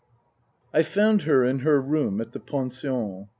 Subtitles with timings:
[0.73, 3.27] I found her in her room at the pension.